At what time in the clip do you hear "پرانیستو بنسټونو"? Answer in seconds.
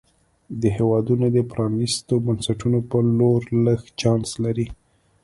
1.51-2.79